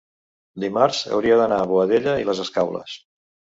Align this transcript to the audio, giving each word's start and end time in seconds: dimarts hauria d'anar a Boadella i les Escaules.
dimarts 0.63 1.01
hauria 1.17 1.37
d'anar 1.43 1.61
a 1.65 1.69
Boadella 1.73 2.17
i 2.25 2.29
les 2.33 2.43
Escaules. 2.49 2.99